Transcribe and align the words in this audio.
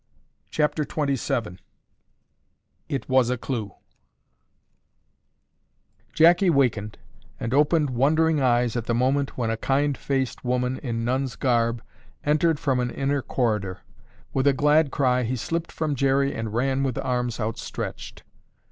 CHAPTER 0.49 0.81
XXVII 0.83 1.59
IT 2.89 3.07
WAS 3.07 3.29
A 3.29 3.37
CLUE 3.37 3.75
Jackie 6.11 6.49
wakened 6.49 6.97
and 7.39 7.53
opened 7.53 7.91
wondering 7.91 8.41
eyes 8.41 8.75
at 8.75 8.85
the 8.87 8.95
moment 8.95 9.37
when 9.37 9.51
a 9.51 9.57
kind 9.57 9.95
faced 9.95 10.43
woman 10.43 10.79
in 10.79 11.05
nun's 11.05 11.35
garb 11.35 11.83
entered 12.25 12.59
from 12.59 12.79
an 12.79 12.89
inner 12.89 13.21
corridor. 13.21 13.81
With 14.33 14.47
a 14.47 14.53
glad 14.53 14.89
cry 14.89 15.21
he 15.21 15.35
slipped 15.35 15.71
from 15.71 15.93
Jerry 15.93 16.33
and 16.33 16.51
ran 16.51 16.81
with 16.81 16.97
arms 16.97 17.39
outstretched. 17.39 18.23